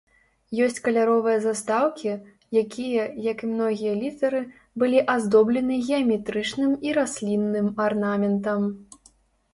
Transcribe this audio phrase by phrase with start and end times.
[0.67, 2.13] Ёсць каляровыя застаўкі,
[2.61, 4.41] якія, як і многія літары,
[4.85, 8.61] былі аздоблены геаметрычным і раслінным арнаментам.